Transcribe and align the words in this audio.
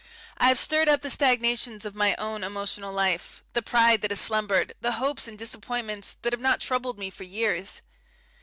I 0.39 0.47
have 0.47 0.57
stirred 0.57 0.89
up 0.89 1.01
the 1.01 1.11
stagnations 1.11 1.85
of 1.85 1.93
my 1.93 2.15
own 2.15 2.43
emotional 2.43 2.91
life, 2.91 3.43
the 3.53 3.61
pride 3.61 4.01
that 4.01 4.09
has 4.09 4.19
slumbered, 4.19 4.73
the 4.81 4.93
hopes 4.93 5.27
and 5.27 5.37
disappointments 5.37 6.17
that 6.23 6.33
have 6.33 6.39
not 6.41 6.59
troubled 6.59 6.97
me 6.97 7.11
for 7.11 7.23
years. 7.23 7.83